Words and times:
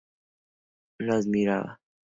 Mozart 0.97 1.05
lo 1.05 1.13
admiraba. 1.17 1.79